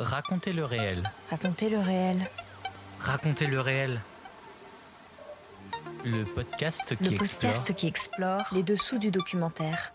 [0.00, 1.12] Racontez le réel.
[1.28, 2.30] Racontez le réel.
[3.00, 4.00] Racontez le réel.
[6.06, 9.92] Le podcast qui Le explore podcast qui explore les dessous du documentaire.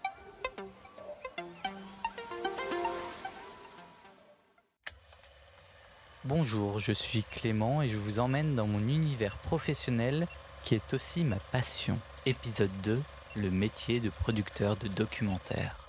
[6.24, 10.28] Bonjour, je suis Clément et je vous emmène dans mon univers professionnel
[10.64, 11.98] qui est aussi ma passion.
[12.28, 13.02] Épisode 2,
[13.38, 15.85] le métier de producteur de documentaire.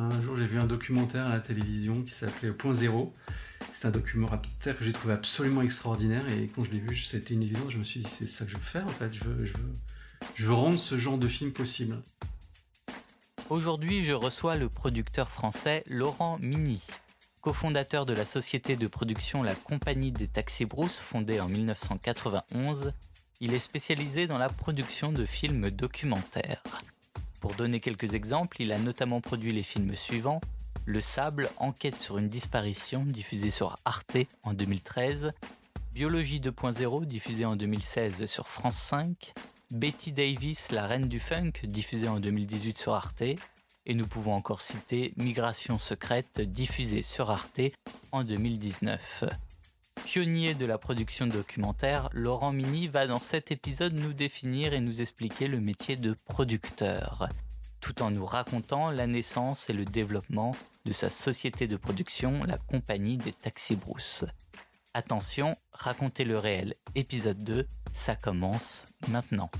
[0.00, 3.12] Un jour, j'ai vu un documentaire à la télévision qui s'appelait Point Zéro.
[3.72, 7.42] C'est un documentaire que j'ai trouvé absolument extraordinaire et quand je l'ai vu, c'était une
[7.42, 7.72] évidence.
[7.72, 9.12] Je me suis dit, c'est ça que je veux faire en fait.
[9.12, 12.00] Je veux, rendre ce genre de film possible.
[13.50, 16.80] Aujourd'hui, je reçois le producteur français Laurent Mini.
[17.40, 22.92] Cofondateur de la société de production La Compagnie des Taxis Brousse, fondée en 1991,
[23.40, 26.62] il est spécialisé dans la production de films documentaires.
[27.40, 30.40] Pour donner quelques exemples, il a notamment produit les films suivants.
[30.86, 35.32] Le Sable, enquête sur une disparition, diffusé sur Arte en 2013,
[35.92, 39.32] Biologie 2.0, diffusé en 2016 sur France 5,
[39.70, 44.62] Betty Davis, la reine du funk, diffusée en 2018 sur Arte, et nous pouvons encore
[44.62, 47.60] citer Migration secrète, diffusée sur Arte
[48.12, 49.24] en 2019.
[50.10, 55.02] Pionnier de la production documentaire, Laurent Mini va dans cet épisode nous définir et nous
[55.02, 57.28] expliquer le métier de producteur,
[57.82, 62.56] tout en nous racontant la naissance et le développement de sa société de production, la
[62.56, 64.24] Compagnie des Taxis Brousse.
[64.94, 69.50] Attention, racontez le réel, épisode 2, ça commence maintenant.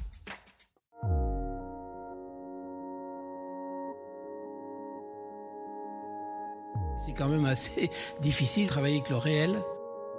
[6.96, 7.90] C'est quand même assez
[8.22, 9.62] difficile de travailler avec le réel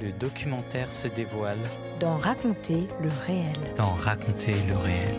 [0.00, 1.58] Le documentaire se dévoile
[2.00, 3.52] Dans raconter le réel.
[3.76, 5.14] dans Raconter le réel.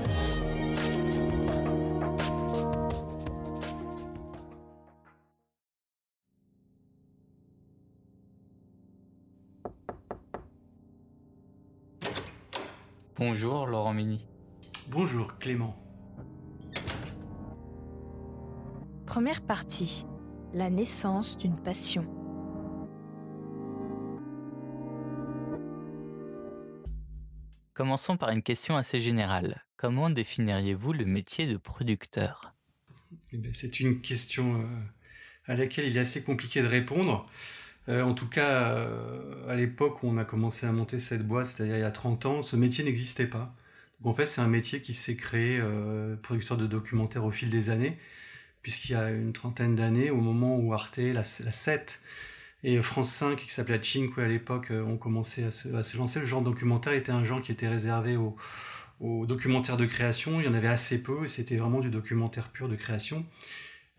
[13.17, 14.27] Bonjour Laurent Mini.
[14.91, 15.75] Bonjour Clément.
[19.05, 20.05] Première partie.
[20.53, 22.05] La naissance d'une passion.
[27.75, 29.65] Commençons par une question assez générale.
[29.75, 32.53] Comment définiriez-vous le métier de producteur?
[33.33, 34.65] Eh ben, c'est une question euh,
[35.45, 37.29] à laquelle il est assez compliqué de répondre.
[37.89, 41.47] Euh, en tout cas, euh, à l'époque où on a commencé à monter cette boîte,
[41.47, 43.53] c'est-à-dire il y a 30 ans, ce métier n'existait pas.
[44.05, 45.61] En fait, c'est un métier qui s'est créé,
[46.21, 47.97] producteur de documentaires au fil des années,
[48.61, 52.01] puisqu'il y a une trentaine d'années, au moment où Arte, la, la 7
[52.67, 56.25] et France 5, qui s'appelait Cinque à l'époque, euh, ont commencé à se, lancer, le
[56.25, 58.35] genre documentaire était un genre qui était réservé aux,
[59.27, 60.41] documentaires de création.
[60.41, 63.23] Il y en avait assez peu, et c'était vraiment du documentaire pur de création.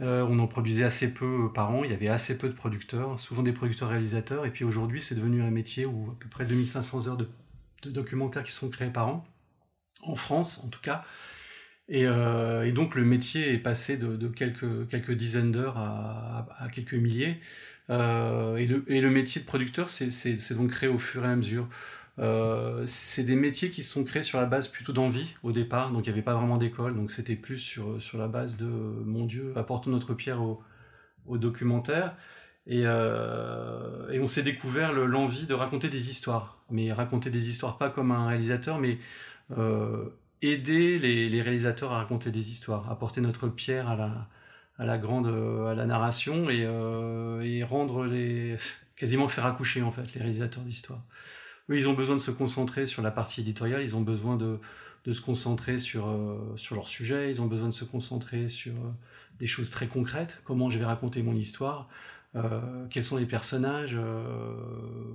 [0.00, 3.20] Euh, on en produisait assez peu par an, il y avait assez peu de producteurs,
[3.20, 6.44] souvent des producteurs réalisateurs, et puis aujourd'hui c'est devenu un métier où à peu près
[6.44, 7.28] 2500 heures de,
[7.84, 9.24] documentaires qui sont créés par an,
[10.02, 11.02] en France en tout cas,
[11.88, 17.40] et, euh, donc le métier est passé de, quelques, dizaines d'heures à quelques milliers,
[17.90, 18.66] euh, et,
[19.00, 21.68] le, métier de producteur c'est donc créé au fur et à mesure.
[22.18, 26.06] Euh, c'est des métiers qui sont créés sur la base plutôt d'envie au départ, donc
[26.06, 29.52] il n'y avait pas vraiment d'école, donc c'était plus sur, la base de mon Dieu,
[29.56, 30.62] apportons notre pierre au,
[31.38, 32.16] documentaire.
[32.68, 36.58] Et, euh, et on s'est découvert l'envie de raconter des histoires.
[36.70, 38.98] Mais raconter des histoires pas comme un réalisateur, mais
[40.42, 44.28] aider les, réalisateurs à raconter des histoires, apporter notre pierre à la,
[44.78, 48.56] à la grande à la narration et, euh, et rendre les
[48.96, 51.02] quasiment faire accoucher en fait les réalisateurs d'histoire.
[51.70, 54.58] Eux, ils ont besoin de se concentrer sur la partie éditoriale, ils ont besoin de,
[55.06, 58.72] de se concentrer sur, euh, sur leur sujet, ils ont besoin de se concentrer sur
[58.72, 58.90] euh,
[59.38, 61.88] des choses très concrètes, comment je vais raconter mon histoire,
[62.34, 63.98] euh, quels sont les personnages,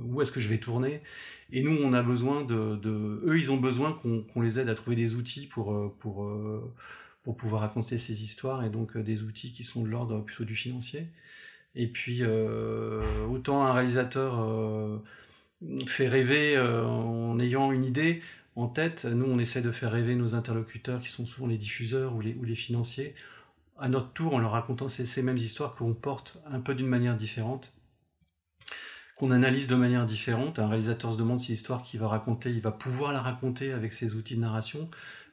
[0.06, 1.02] où est-ce que je vais tourner.
[1.52, 2.78] Et nous, on a besoin de...
[2.78, 6.26] de eux, ils ont besoin qu'on les aide à trouver des outils pour, pour,
[7.24, 10.56] pour pouvoir raconter ces histoires, et donc des outils qui sont de l'ordre plutôt du
[10.56, 11.08] financier.
[11.76, 12.24] Et puis,
[13.30, 15.02] autant un réalisateur
[15.88, 18.22] fait rêver en ayant une idée,
[18.56, 19.06] en tête.
[19.06, 22.56] Nous, on essaie de faire rêver nos interlocuteurs, qui sont souvent les diffuseurs ou les,
[22.56, 23.16] financiers,
[23.80, 26.88] à notre tour en leur racontant ces, ces mêmes histoires qu'on porte un peu d'une
[26.88, 27.74] manière différente,
[29.16, 30.60] qu'on analyse de manière différente.
[30.60, 33.94] Un réalisateur se demande si l'histoire qu'il va raconter, il va pouvoir la raconter avec
[33.94, 34.90] ses outils de narration.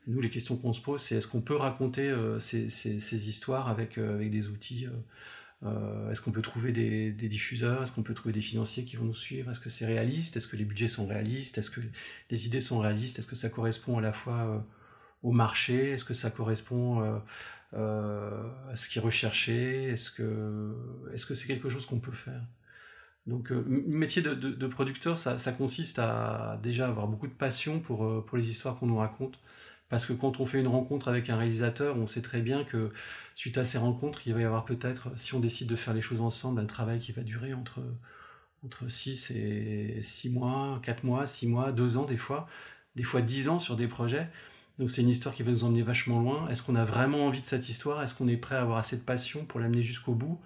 [0.08, 3.68] Nous, les questions qu'on se pose, c'est est-ce qu'on peut raconter euh, ces, ces, histoires
[3.68, 4.88] avec, euh, avec des outils
[5.64, 9.04] euh, Est-ce qu'on peut trouver des, diffuseurs Est-ce qu'on peut trouver des financiers qui vont
[9.04, 11.82] nous suivre Est-ce que c'est réaliste Est-ce que les budgets sont réalistes Est-ce que
[12.30, 14.66] les idées sont réalistes Est-ce que ça correspond à la fois
[15.22, 17.20] au marché Est-ce que ça correspond
[17.72, 20.74] à ce qui est recherché Est-ce que
[21.12, 22.42] est-ce que c'est quelque chose qu'on peut faire?
[23.26, 28.24] Donc, le métier de producteur, ça, ça, consiste à déjà avoir beaucoup de passion pour,
[28.24, 29.38] pour les histoires qu'on nous raconte,
[29.88, 32.90] parce que quand on fait une rencontre avec un réalisateur, on sait très bien que
[33.34, 36.02] suite à ces rencontres, il va y avoir peut-être, si on décide de faire les
[36.02, 37.80] choses ensemble, un travail qui va durer entre,
[38.64, 42.46] entre 6 et 6 mois, 4 mois, 6 mois, 2 ans des fois,
[42.96, 44.28] des fois 10 ans sur des projets.
[44.78, 46.48] Donc c'est une histoire qui va nous emmener vachement loin.
[46.48, 48.02] Est-ce qu'on a vraiment envie de cette histoire?
[48.02, 50.40] Est-ce qu'on est prêt à avoir assez de passion pour l'amener jusqu'au bout?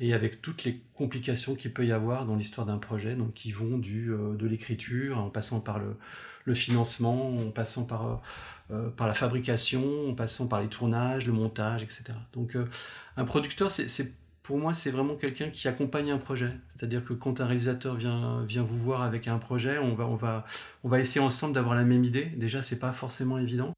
[0.00, 3.50] Et avec toutes les complications qu'il peut y avoir dans l'histoire d'un projet, donc qui
[3.52, 5.96] vont du, euh, de l'écriture, en passant par le,
[6.44, 8.22] le financement, en passant par
[8.70, 12.04] euh, par la fabrication, en passant par les tournages, le montage, etc.
[12.34, 12.68] Donc euh,
[13.16, 14.12] un producteur, c'est
[14.42, 16.52] pour moi, c'est vraiment quelqu'un qui accompagne un projet.
[16.68, 20.16] C'est-à-dire que quand un réalisateur vient, vient vous voir avec un projet, on va, on
[20.16, 20.44] va,
[20.84, 22.26] on va essayer ensemble d'avoir la même idée.
[22.26, 23.72] Déjà, c'est pas forcément évident.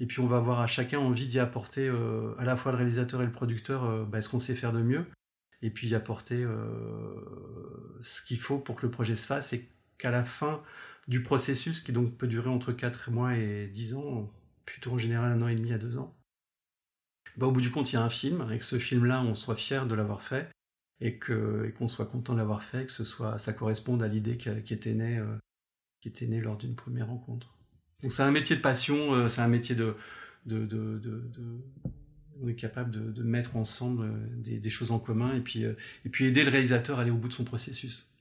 [0.00, 2.78] Et puis on va avoir à chacun envie d'y apporter, euh, à la fois le
[2.78, 5.06] réalisateur et le producteur, bah, ce qu'on sait faire de mieux.
[5.62, 6.44] Et puis y apporter
[8.02, 10.60] ce qu'il faut pour que le projet se fasse et qu'à la fin,
[11.08, 14.32] du processus qui donc peut durer entre 4 mois et 10 ans,
[14.64, 16.14] plutôt en général un an et demi à 2 ans.
[17.36, 19.56] Bah, au bout du compte, il y a un film, avec ce film-là, on soit
[19.56, 20.50] fier de l'avoir fait,
[21.00, 24.08] et que et qu'on soit content de l'avoir fait, que ce soit ça corresponde à
[24.08, 25.36] l'idée qui, était née euh,
[26.00, 27.56] qui était née lors d'une première rencontre.
[28.02, 29.96] Donc c'est un métier de passion, euh, c'est un métier de,
[30.46, 31.30] de, de, de,
[32.40, 34.10] on est capable de, mettre ensemble
[34.40, 35.74] des, des, choses en commun et puis, euh,
[36.04, 38.13] et puis aider le réalisateur à aller au bout de son processus.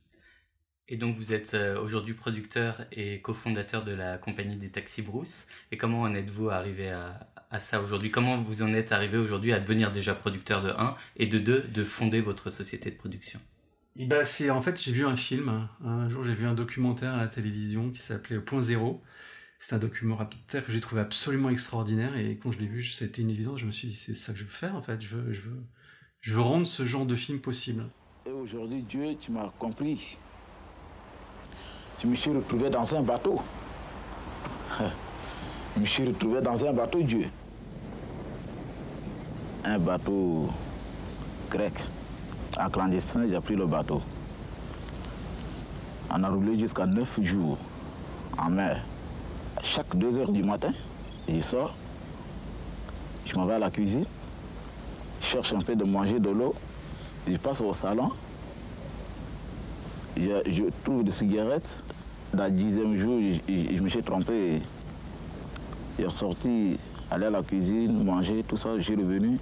[0.90, 5.48] Et donc vous êtes euh, aujourd'hui producteur et cofondateur de la compagnie des Taxis Brousse.
[5.72, 8.12] Et comment en êtes-vous arrivé à, à ça aujourd'hui?
[8.12, 11.62] Comment vous en êtes arrivé aujourd'hui à devenir déjà producteur de 1 et de 2,
[11.62, 13.40] de fonder votre société de production?
[13.96, 15.70] Et bah c'est en fait j'ai vu un film hein.
[15.84, 19.02] un jour j'ai vu un documentaire à la télévision qui s'appelait Point Zéro.
[19.60, 22.18] C'est un documentaire que j'ai trouvé absolument extraordinaire.
[22.18, 23.60] Et quand je l'ai vu c'était une évidence.
[23.60, 25.00] Je me suis dit c'est ça que je veux faire en fait.
[25.00, 25.64] Je veux je veux
[26.20, 27.86] je veux rendre ce genre de film possible.
[28.26, 30.18] Et aujourd'hui Dieu tu m'as compris
[32.03, 33.41] je me suis retrouvé dans un bateau.
[35.75, 37.29] Je me suis retrouvé dans un bateau Dieu.
[39.63, 40.50] Un bateau
[41.50, 41.74] grec.
[42.60, 44.01] En clandestin, j'ai pris le bateau.
[46.12, 47.57] On a roulé jusqu'à neuf jours
[48.38, 48.83] en mer.
[49.63, 50.74] Chaque deux heures du matin,
[51.29, 51.74] je sors,
[53.25, 54.05] je m'en vais à la cuisine,
[55.22, 56.53] je cherche un peu de manger de l'eau,
[57.27, 58.12] je passe au salon,
[60.17, 61.83] je, trouve des cigarettes.
[62.34, 64.60] Dans le dixième jour, je, je, me suis trompé.
[66.00, 66.80] J'ai sorti,
[67.12, 68.70] aller à la cuisine, manger, tout ça.
[68.80, 69.38] J'ai revenu.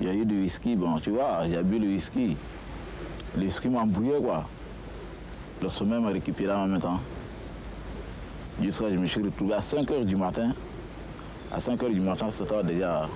[0.00, 0.76] Il y a eu du whisky.
[0.76, 2.36] Bon, tu vois, j'ai bu le whisky.
[3.36, 4.44] Le whisky m'a embrouillé, quoi.
[5.60, 7.00] Le sommeil m'a récupéré en même temps.
[8.60, 10.52] Du soir, je me suis retrouvé à 5 h du matin.
[11.52, 13.08] À 5 h du matin, c'était déjà.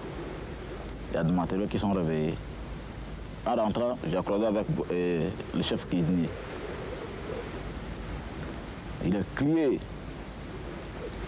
[1.12, 2.34] Il y a des matériaux qui sont réveillés.
[3.46, 6.28] En rentrant, j'ai accordé avec euh, le chef cuisinier.
[9.14, 9.78] Il crié.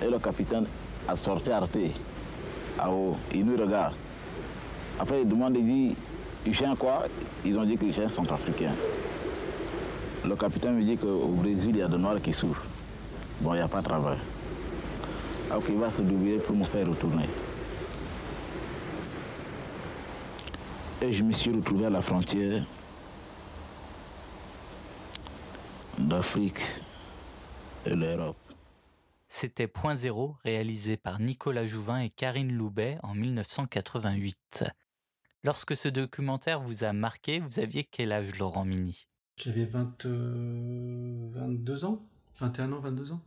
[0.03, 0.67] Et le capitaine
[1.07, 1.77] a sorti Arte.
[2.79, 3.17] À haut.
[3.33, 3.95] Il nous regarde.
[4.99, 5.97] Après, il demande, il dit,
[6.45, 7.05] il chien quoi?
[7.45, 8.75] Ils ont dit que les chiens sont africains.
[10.25, 12.67] Le capitaine me dit qu'au Brésil, il y a des Noirs qui souffrent.
[13.41, 14.19] Bon, il n'y a pas de travail.
[15.51, 17.29] Donc, il va se doubler pour me faire retourner.
[21.03, 22.63] Et je me suis retrouvé à la frontière.
[25.99, 26.61] d'Afrique
[27.87, 28.37] et l'Europe.
[29.29, 34.65] C'était Point Zéro, réalisé par Nicolas Jouvin et Karine Loubet en 1988.
[35.43, 39.07] Lorsque ce documentaire vous a marqué, vous aviez quel âge, Laurent Mini?
[39.37, 42.07] J'avais 22 euh, ans,
[42.41, 43.23] 21 ans, 22 ans.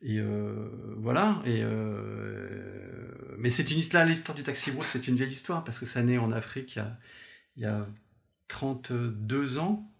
[0.00, 1.42] Et euh, voilà.
[1.44, 5.78] Et euh, mais c'est une histoire, l'histoire du taxi rouge, c'est une vieille histoire parce
[5.78, 6.98] que ça naît en Afrique il y a,
[7.56, 7.86] il y a
[8.48, 9.90] 32 ans.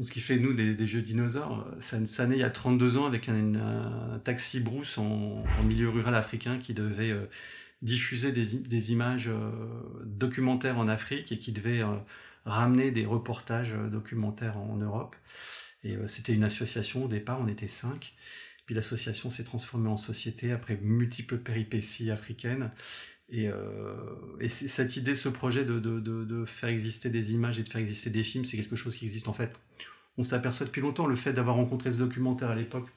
[0.00, 3.06] Ce qui fait nous des, jeux dinosaures, ça, ça, naît il y a 32 ans
[3.06, 7.26] avec un, taxi brousse en, milieu rural africain qui devait euh,
[7.82, 9.30] diffuser des, des images
[10.04, 11.82] documentaires en Afrique et qui devait
[12.44, 15.16] ramener des reportages documentaires en, Europe.
[15.84, 18.14] Et c'était une association au départ, on était cinq.
[18.68, 22.70] Puis l'association s'est transformée en société après multiples péripéties africaines.
[23.30, 23.94] Et, euh,
[24.40, 28.24] et cette idée, ce projet de, faire exister des images et de faire exister des
[28.24, 29.58] films, c'est quelque chose qui existe en fait.
[30.16, 32.88] On s'aperçoit depuis longtemps, le fait d'avoir rencontré ce documentaire à l'époque,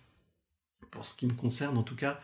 [0.89, 2.19] pour ce qui me concerne en tout cas,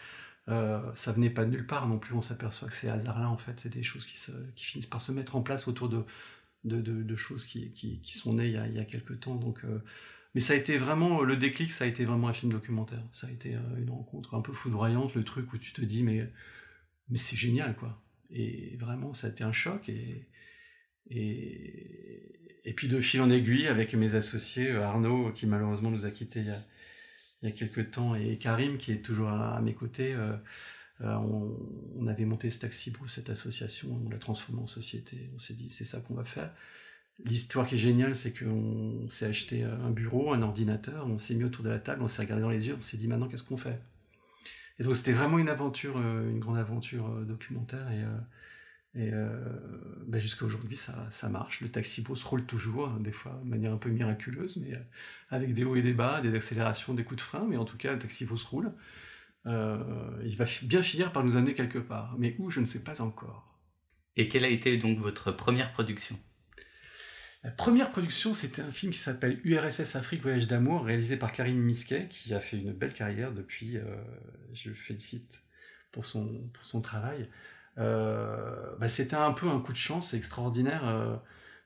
[0.49, 2.13] euh, ça venait pas de nulle part non plus.
[2.15, 5.01] On s'aperçoit que ces hasards-là, en fait, c'est des choses qui, se, qui finissent par
[5.01, 9.19] se mettre en place autour de, choses qui, sont nées il y a, il quelques
[9.19, 9.35] temps.
[9.35, 9.83] Donc, euh,
[10.35, 13.03] mais ça a été vraiment, le déclic, ça a été vraiment un film documentaire.
[13.11, 16.03] Ça a été euh, une rencontre un peu foudroyante, le truc où tu te dis,
[16.03, 16.29] mais,
[17.09, 18.01] mais c'est génial, quoi.
[18.29, 19.89] Et vraiment, ça a été un choc.
[19.89, 20.27] Et,
[21.09, 26.05] et, et puis de fil en aiguille, avec mes associés, euh, Arnaud, qui malheureusement nous
[26.05, 26.59] a quittés il y a,
[27.41, 30.35] il y a quelques temps, et Karim, qui est toujours à, mes côtés, euh,
[30.99, 31.55] on,
[31.95, 35.29] on, avait monté ce taxi pour cette association, on l'a transformé en société.
[35.35, 36.53] On s'est dit, c'est ça qu'on va faire.
[37.25, 41.43] L'histoire qui est géniale, c'est qu'on s'est acheté un bureau, un ordinateur, on s'est mis
[41.43, 43.43] autour de la table, on s'est regardé dans les yeux, on s'est dit maintenant qu'est-ce
[43.43, 43.79] qu'on fait?
[44.79, 48.03] Et donc c'était vraiment une aventure, euh, une grande aventure euh, documentaire et,
[49.13, 49.27] euh,
[50.07, 51.61] bah, jusqu'à aujourd'hui ça, ça marche.
[51.61, 54.73] Le taxi se roule toujours, hein, des fois de manière un peu miraculeuse, mais
[55.29, 57.77] avec des hauts et des bas, des accélérations, des coups de frein, mais en tout
[57.77, 58.73] cas le taxi se roule.
[59.45, 63.01] il va bien finir par nous amener quelque part, mais où je ne sais pas
[63.01, 63.59] encore.
[64.15, 66.19] Et quelle a été donc votre première production?
[67.43, 71.57] La première production, c'était un film qui s'appelle URSS Afrique Voyage d'amour, réalisé par Karim
[71.57, 73.77] Misquet, qui a fait une belle carrière depuis.
[73.77, 73.83] Euh,
[74.53, 75.43] je le félicite
[75.91, 77.29] pour son, travail.
[77.77, 81.15] Euh, bah, c'était un peu un coup de chance extraordinaire euh,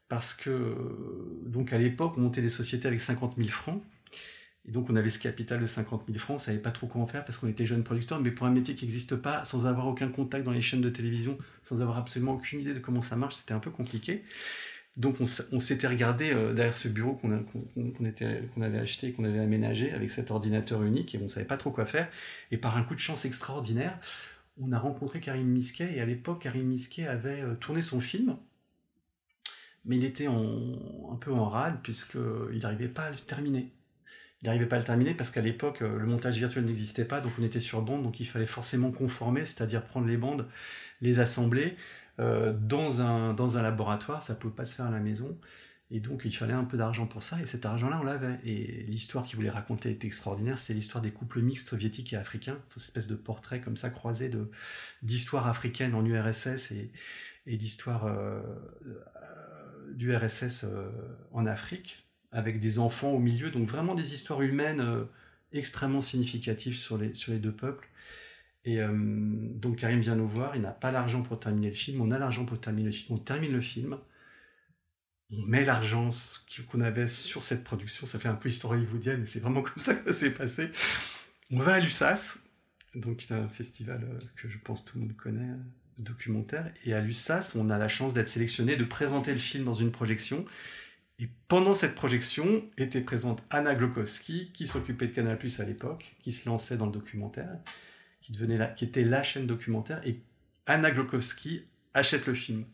[0.10, 0.76] parce que
[1.46, 3.82] donc à l'époque on montait des sociétés avec 50 000 francs
[4.66, 7.08] et donc on avait ce capital de 50 000 francs, on savait pas trop comment
[7.08, 9.88] faire parce qu'on était jeunes producteurs, mais pour un métier qui n'existe pas, sans avoir
[9.88, 13.16] aucun contact dans les chaînes de télévision, sans avoir absolument aucune idée de comment ça
[13.16, 14.24] marche, c'était un peu compliqué.
[14.98, 20.12] Donc on, s'était regardé euh, derrière ce bureau qu'on avait acheté, qu'on avait aménagé avec
[20.12, 22.10] cet ordinateur unique et on ne savait pas trop quoi faire.
[22.52, 23.98] Et par un coup de chance extraordinaire,
[24.60, 28.36] on a rencontré Karim Misquet et à l'époque Karim Misquet avait euh, tourné son film,
[29.86, 33.72] mais il était un peu en rade puisqu'il n'arrivait pas à le terminer.
[34.42, 37.22] Il n'arrivait pas à le terminer parce qu'à l'époque euh, le montage virtuel n'existait pas,
[37.22, 40.48] donc on était sur bande, donc il fallait forcément conformer, c'est-à-dire prendre les bandes,
[41.00, 41.78] les assembler
[42.20, 45.38] euh, dans, un, dans un laboratoire, ça ne pouvait pas se faire à la maison.
[45.94, 48.40] Et donc il fallait un peu d'argent pour ça, et cet argent-là, on l'avait.
[48.46, 52.58] Et l'histoire qu'il voulait raconter était extraordinaire, c'est l'histoire des couples mixtes soviétiques et africains,
[52.70, 54.32] cette espèce de portrait comme ça croisé
[55.04, 56.92] d'histoire africaine en URSS et,
[57.46, 58.42] et d'histoire euh,
[58.86, 60.90] euh d'URSS euh,
[61.34, 65.06] en Afrique, avec des enfants au milieu, donc vraiment des histoires humaines
[65.52, 67.90] extrêmement significatives sur les, sur les deux peuples.
[68.64, 72.02] Et euh, donc Karim vient nous voir, il n'a pas l'argent pour terminer le film,
[72.02, 73.98] on a l'argent pour terminer le film, on termine le film,
[75.32, 76.12] on met l'argent
[76.70, 79.78] qu'on avait sur cette production, ça fait un peu histoire hollywoodienne, mais c'est vraiment comme
[79.78, 80.70] ça que ça s'est passé.
[81.50, 82.44] On va à l'USAS,
[82.94, 85.58] donc c'est un festival euh, que je pense tout le monde connaît, euh,
[85.98, 89.74] documentaire, et à l'USAS, on a la chance d'être sélectionné, de présenter le film dans
[89.74, 90.46] une projection,
[91.18, 96.32] et pendant cette projection était présente Anna Glokowski, qui s'occupait de Canal+, à l'époque, qui
[96.32, 97.60] se lançait dans le documentaire,
[98.22, 100.22] qui, devenait la, qui était la chaîne documentaire, et
[100.66, 102.66] Anna Glokowski achète le film.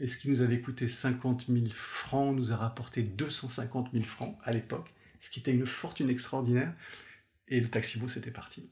[0.00, 4.36] Et ce qui nous avait coûté 50 000 francs nous a rapporté 250 000 francs
[4.42, 6.74] à l'époque, ce qui était une fortune extraordinaire.
[7.48, 8.68] Et le taxi-bus c'était parti.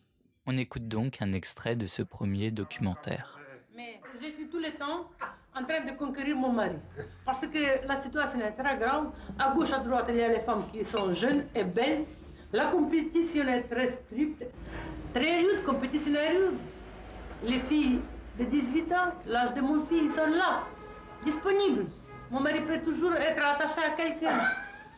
[0.47, 3.39] On écoute donc un extrait de ce premier documentaire.
[3.77, 5.09] Mais je suis tout le temps
[5.55, 6.77] en train de conquérir mon mari.
[7.25, 9.13] Parce que la situation est très grave.
[9.39, 12.05] À gauche, à droite, il y a les femmes qui sont jeunes et belles.
[12.53, 14.45] La compétition est très stricte.
[15.15, 16.59] Très rude, compétition rude.
[17.45, 18.01] Les filles
[18.39, 20.65] de 18 ans, l'âge de mon fils, sont là,
[21.25, 21.87] disponibles.
[22.31, 24.41] Mon mari peut toujours être attaché à quelqu'un.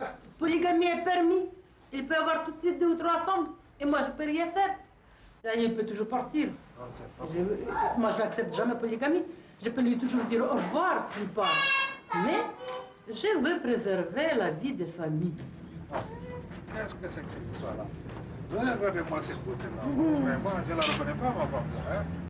[0.38, 1.48] Polygamie est permis.
[1.92, 3.48] Il peut avoir tout de suite deux ou trois femmes.
[3.80, 4.76] Et moi, je ne peux rien faire.
[5.56, 6.48] Il peut toujours partir.
[7.98, 9.22] moi, je n'accepte jamais polygamie.
[9.62, 11.54] Je peux lui toujours dire au revoir s'il part.
[12.16, 12.42] Mais
[13.08, 15.34] je veux préserver la vie des familles.
[16.72, 17.86] Qu'est-ce que c'est que cette histoire-là
[18.52, 19.82] Regardez-moi cette beauté-là.
[20.24, 21.64] Mais moi, je ne la reconnais pas, ma femme.
[21.90, 22.23] Hein?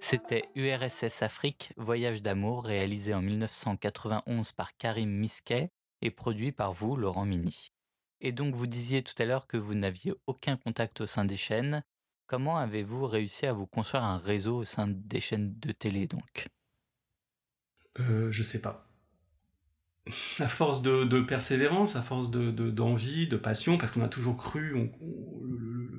[0.00, 5.70] C'était URSS Afrique, Voyage d'amour, réalisé en 1991 par Karim Misquet
[6.02, 7.72] et produit par vous, Laurent Mini.
[8.20, 11.36] Et donc vous disiez tout à l'heure que vous n'aviez aucun contact au sein des
[11.36, 11.82] chaînes.
[12.26, 16.46] Comment avez-vous réussi à vous construire un réseau au sein des chaînes de télé donc?
[17.98, 18.83] Euh, Je sais pas.
[20.38, 24.90] À force de, persévérance, à force d'envie, de, passion, parce qu'on a toujours cru,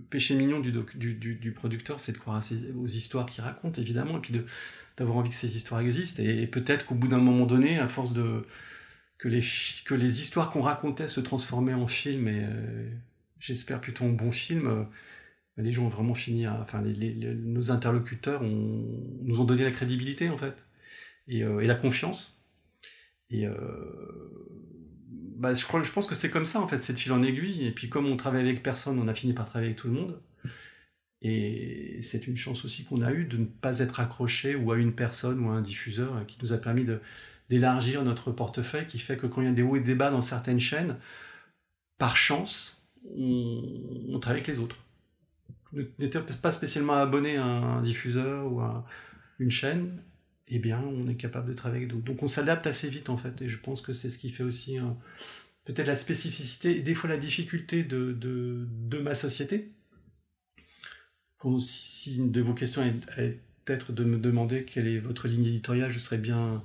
[0.10, 2.42] péché mignon du, du, producteur, c'est de croire
[2.76, 4.34] aux histoires qu'il raconte, évidemment, et puis
[4.98, 6.22] d'avoir envie que ces histoires existent.
[6.24, 8.46] Et, peut-être qu'au bout d'un moment donné, à force de
[9.18, 9.42] que les,
[9.86, 12.90] que les histoires qu'on racontait se transformaient en films, et euh,
[13.40, 14.84] j'espère plutôt en bons films, euh,
[15.58, 20.38] les gens ont vraiment fini à, enfin, nos interlocuteurs nous ont donné la crédibilité, en
[20.38, 20.56] fait,
[21.28, 22.35] et, euh, et la confiance.
[23.44, 23.48] Et
[25.38, 27.66] bah, je, pense que c'est comme ça, en fait, c'est de fil en aiguille.
[27.66, 29.94] Et puis, comme on travaille avec personne, on a fini par travailler avec tout le
[29.94, 30.22] monde.
[31.22, 34.78] Et c'est une chance aussi qu'on a eue de ne pas être accroché ou à
[34.78, 36.86] une personne ou à un diffuseur qui nous a permis
[37.50, 40.12] d'élargir notre portefeuille, qui fait que quand il y a des hauts et des bas
[40.12, 40.98] dans certaines chaînes,
[41.98, 44.78] par chance, on, travaille avec les autres.
[45.74, 48.86] On n'était pas spécialement abonné à un diffuseur ou à
[49.40, 50.00] une chaîne,
[50.48, 52.06] eh bien, on est capable de travailler avec d'autres.
[52.06, 54.44] Donc, on s'adapte assez vite, en fait, et je pense que c'est ce qui fait
[54.44, 54.80] aussi
[55.66, 59.72] peut-être la spécificité et des fois la difficulté de, de, ma société.
[61.60, 65.92] si une de vos questions est, peut-être de me demander quelle est votre ligne éditoriale,
[65.92, 66.64] je serais bien.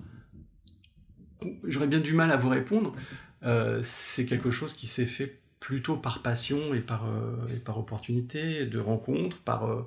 [1.65, 2.95] J'aurais bien du mal à vous répondre.
[3.43, 7.79] Euh, c'est quelque chose qui s'est fait plutôt par passion et par, euh, et par
[7.79, 9.67] opportunité, de rencontre, par.
[9.67, 9.87] Euh,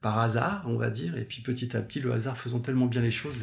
[0.00, 3.02] par hasard, on va dire, et puis petit à petit, le hasard faisant tellement bien
[3.02, 3.38] les choses,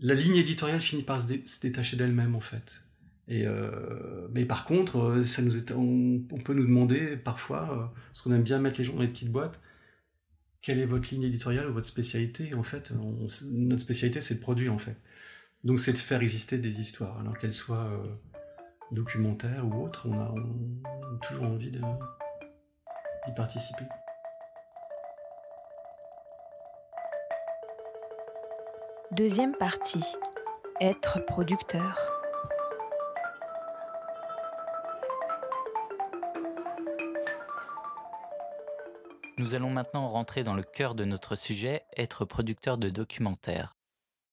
[0.00, 1.26] la ligne éditoriale finit par se,
[1.60, 2.82] détacher d'elle-même, en fait.
[3.28, 5.72] Et euh, mais par contre, euh, ça nous est...
[5.72, 6.20] on...
[6.44, 9.32] peut nous demander parfois, euh, parce qu'on aime bien mettre les gens dans les petites
[9.32, 9.60] boîtes,
[10.62, 12.92] quelle est votre ligne éditoriale ou votre spécialité En fait,
[13.50, 14.96] notre spécialité, c'est de produire, en fait.
[15.64, 18.02] Donc, c'est de faire exister des histoires, alors qu'elles soient
[18.92, 20.32] documentaires ou autres, on a
[21.22, 21.80] toujours envie d'y
[23.34, 23.84] participer.
[29.12, 30.04] Deuxième partie.
[30.80, 31.96] Être producteur.
[39.38, 43.76] Nous allons maintenant rentrer dans le cœur de notre sujet, être producteur de documentaires.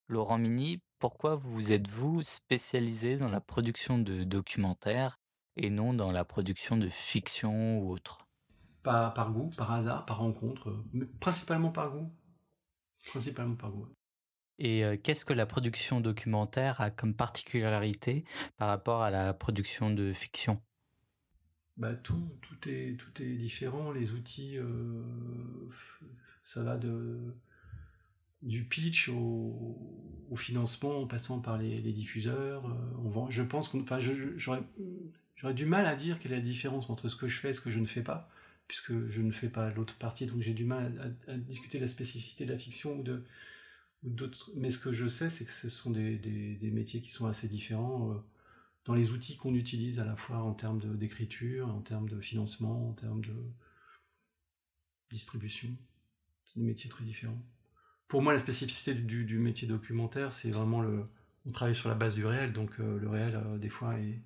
[0.08, 5.20] Laurent Mini, pourquoi vous êtes-vous spécialisé dans la production de documentaires
[5.56, 8.26] et non dans la production de fiction ou autre?
[8.82, 12.10] Pas par goût, par hasard, par rencontre, mais principalement par goût.
[13.06, 13.86] Principalement par goût.
[14.58, 18.24] Et qu'est-ce que la production documentaire a comme particularité
[18.56, 20.60] par rapport à la production de fiction?
[21.76, 23.90] Bah, tout, tout, est, tout est différent.
[23.90, 24.58] Les outils,
[26.44, 27.34] ça va de,
[28.44, 32.64] du pitch au, financement en passant par les, diffuseurs.
[33.28, 33.84] je pense qu'on,
[34.36, 37.52] j'aurais du mal à dire quelle est la différence entre ce que je fais et
[37.52, 38.28] ce que je ne fais pas,
[38.66, 41.84] puisque je ne fais pas l'autre partie, donc j'ai du mal à, à, discuter de
[41.84, 43.22] la spécificité de la fiction ou de,
[44.56, 47.48] mais ce que je sais, c'est que ce sont des, des, métiers qui sont assez
[47.48, 48.18] différents euh,
[48.84, 52.90] dans les outils qu'on utilise à la fois en termes d'écriture, en termes de financement,
[52.90, 53.34] en termes de
[55.10, 55.70] distribution.
[56.44, 57.42] C'est des métiers très différents.
[58.06, 61.06] Pour moi, la spécificité du, métier documentaire, c'est vraiment le.
[61.46, 64.22] On travaille sur la base du réel, donc euh, le réel, euh, des fois, est,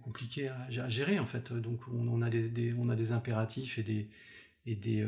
[0.00, 1.52] compliqué à, gérer en fait.
[1.52, 4.10] Donc on, a des, on a des impératifs et des
[4.64, 5.04] et des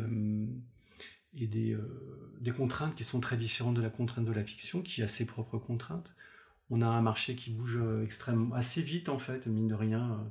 [1.36, 1.76] et des,
[2.40, 5.26] des contraintes qui sont très différentes de la contrainte de la fiction, qui a ses
[5.26, 6.14] propres contraintes.
[6.70, 10.30] On a un marché qui bouge extrêmement assez vite en fait, mine de rien.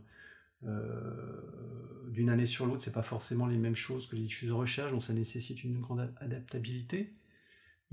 [2.10, 5.04] D'une année sur l'autre, c'est pas forcément les mêmes choses que les diffuseurs recherchent, donc
[5.04, 7.13] ça nécessite une grande adaptabilité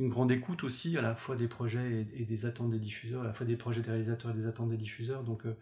[0.00, 3.26] une grande écoute aussi à la fois des projets et, des attentes des diffuseurs, à
[3.26, 5.24] la fois des projets des réalisateurs et des attentes des diffuseurs.
[5.24, 5.54] Donc euh,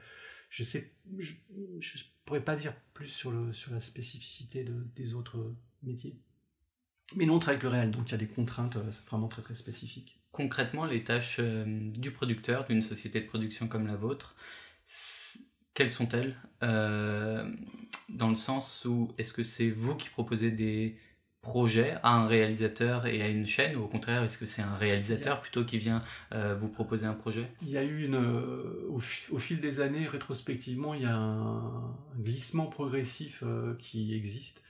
[0.49, 1.35] je sais, je,
[1.81, 6.21] je, pourrais pas dire plus sur, le, sur la spécificité de, des autres métiers.
[7.16, 9.29] Mais non, on travaille avec le réel, donc il y a des contraintes euh, vraiment
[9.29, 10.21] très très spécifiques.
[10.31, 14.37] Concrètement, les tâches euh, du producteur d'une société de production comme la vôtre,
[15.75, 16.37] quelles sont-elles?
[16.61, 20.97] Dans le sens où est-ce que c'est vous qui proposez des
[21.40, 24.75] projet à un réalisateur et à une chaîne ou au contraire est-ce que c'est un
[24.75, 27.51] réalisateur plutôt qui vient euh, vous proposer un projet?
[27.62, 31.97] Il y a eu une euh, au, fil des années rétrospectivement il y a un,
[32.18, 34.62] glissement progressif euh, qui existe.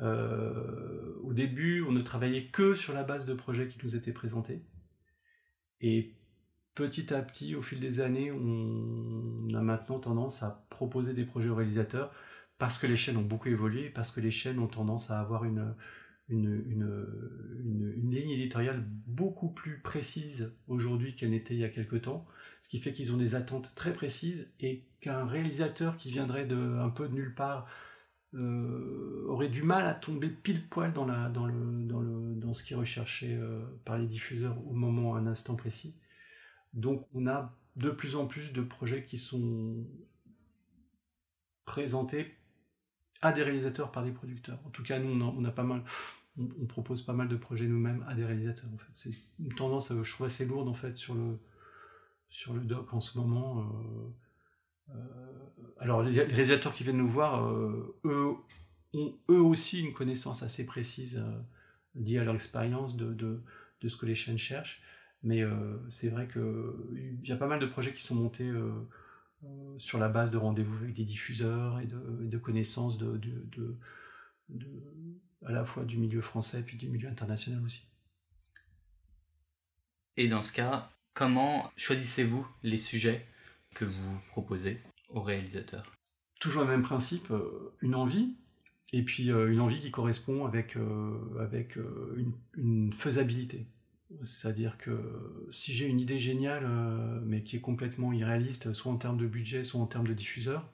[0.00, 4.62] Au début on ne travaillait que sur la base de projets qui nous étaient présentés.
[5.80, 6.14] Et
[6.74, 11.48] petit à petit au fil des années on a maintenant tendance à proposer des projets
[11.48, 12.12] aux réalisateurs
[12.58, 15.44] parce que les chaînes ont beaucoup évolué, parce que les chaînes ont tendance à avoir
[15.44, 15.74] une,
[16.28, 21.96] une, une, une, ligne éditoriale beaucoup plus précise aujourd'hui qu'elle n'était il y a quelque
[21.96, 22.26] temps,
[22.60, 26.56] ce qui fait qu'ils ont des attentes très précises et qu'un réalisateur qui viendrait de
[26.56, 27.66] un peu de nulle part
[28.34, 32.52] euh, aurait du mal à tomber pile poil dans, la, dans, le, dans, le, dans
[32.52, 35.96] ce qui est recherché euh, par les diffuseurs au moment, à un instant précis.
[36.74, 39.86] Donc on a de plus en plus de projets qui sont
[41.64, 42.34] présentés
[43.22, 44.60] à des réalisateurs par des producteurs.
[44.66, 45.82] En tout cas, nous, on a, pas mal,
[46.38, 48.70] on, propose pas mal de projets nous-mêmes à des réalisateurs.
[48.72, 51.38] En fait, c'est une tendance, je trouve assez lourde en fait sur le
[52.28, 53.60] sur le doc en ce moment.
[53.60, 54.10] Euh, euh,
[55.78, 58.34] alors, les, réalisateurs qui viennent nous voir, euh, eux
[58.94, 61.22] ont eux aussi une connaissance assez précise
[61.94, 63.42] liée à leur expérience de, de,
[63.80, 64.82] de, ce que les chaînes cherchent.
[65.22, 65.42] Mais
[65.88, 68.50] c'est vrai qu'il y a pas mal de projets qui sont montés
[69.44, 73.78] euh, sur la base de rendez-vous avec des diffuseurs et de, connaissances de,
[75.46, 77.86] à la fois du milieu français et puis du milieu international aussi.
[80.16, 83.24] Et dans ce cas, comment choisissez-vous les sujets
[83.74, 85.92] que vous proposez aux réalisateurs
[86.40, 88.36] Toujours le même principe, euh, une envie,
[88.92, 90.76] et puis euh, une envie qui correspond avec,
[91.38, 91.78] avec
[92.56, 93.66] une faisabilité.
[94.24, 98.96] C'est-à-dire que si j'ai une idée géniale, euh, mais qui est complètement irréaliste, soit en
[98.96, 100.66] termes de budget, soit en termes de diffuseur,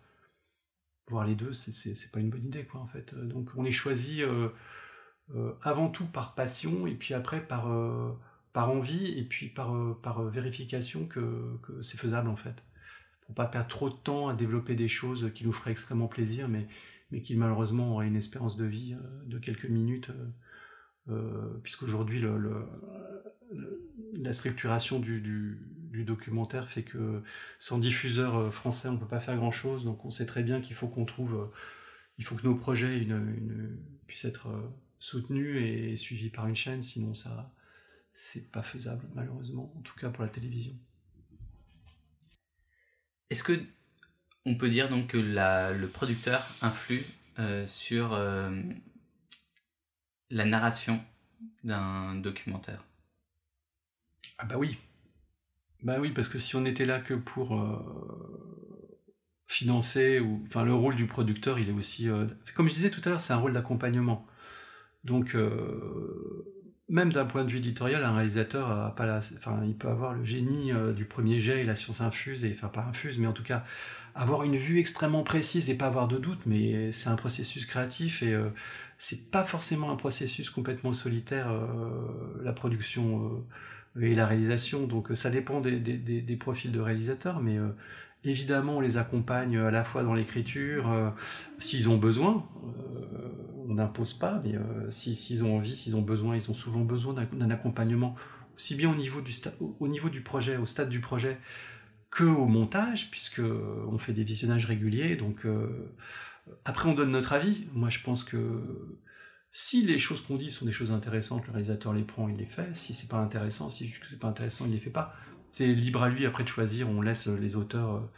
[1.09, 3.15] voir les deux, c'est pas une bonne idée, quoi, en fait.
[3.15, 4.49] Donc on est choisi euh,
[5.35, 7.69] euh, avant tout par passion, et puis après par,
[8.53, 12.63] par envie, et puis par, par vérification que, que c'est faisable, en fait.
[13.27, 16.49] Pour pas perdre trop de temps à développer des choses qui nous feraient extrêmement plaisir,
[16.49, 16.67] mais,
[17.23, 20.11] qui malheureusement auraient une espérance de vie de quelques minutes.
[21.63, 22.67] puisqu'aujourd'hui le,
[24.17, 25.59] la structuration du,
[26.05, 27.23] documentaire fait que
[27.59, 29.85] sans diffuseur euh, français, on ne peut pas faire grand-chose.
[29.85, 31.47] Donc on sait très bien qu'il faut qu'on trouve, euh,
[32.19, 33.07] il faut que nos projets
[34.07, 37.55] puissent être euh, soutenus et suivis par une chaîne, sinon ça,
[38.13, 40.75] c'est pas faisable malheureusement, en tout cas pour la télévision.
[43.35, 43.61] Est-ce que
[44.45, 47.05] on peut dire donc que le producteur influe
[47.67, 48.17] sur
[50.31, 51.05] la narration
[51.65, 52.85] d'un documentaire?
[54.39, 54.79] Ah bah oui.
[55.83, 59.01] Bah oui, parce que si on était là que pour euh,
[59.49, 63.09] financer, enfin le rôle du producteur, il est aussi, euh, comme je disais tout à
[63.09, 64.29] l'heure, c'est un rôle d'accompagnement.
[65.03, 69.77] Donc euh, même d'un point de vue éditorial, un réalisateur a pas la, enfin il
[69.77, 73.19] peut avoir le génie du premier jet et la science infuse, et enfin pas infuse,
[73.19, 73.65] mais en tout cas
[74.15, 78.23] avoir une vue extrêmement précise et pas avoir de doute, mais c'est un processus créatif
[78.23, 78.39] et
[78.99, 81.51] c'est pas forcément un processus complètement solitaire,
[82.43, 83.45] la production
[84.01, 84.87] et la réalisation.
[84.87, 87.69] Donc ça dépend des, des, des, profils de réalisateurs, mais euh,
[88.25, 91.11] évidemment on les accompagne à la fois dans l'écriture, euh,
[91.59, 92.47] s'ils ont besoin.
[92.65, 93.14] Euh,
[93.69, 94.55] on n'impose pas, mais
[94.91, 98.15] s'ils ont envie, s'ils ont besoin, ils ont souvent besoin d'un accompagnement,
[98.57, 99.21] aussi bien au niveau,
[100.11, 101.39] du projet, au stade du projet,
[102.11, 105.17] que au montage, puisque on fait des visionnages réguliers.
[105.17, 105.47] Donc
[106.65, 107.67] après on donne notre avis.
[107.73, 108.63] Moi je pense que
[109.57, 112.45] si les choses qu'on dit sont des choses intéressantes, le réalisateur les prend, il les
[112.45, 112.75] fait.
[112.75, 115.15] Si c'est pas intéressant, si c'est pas intéressant, il les fait pas.
[115.53, 116.89] C'est libre à lui après de choisir.
[116.89, 118.11] On laisse les auteurs euh,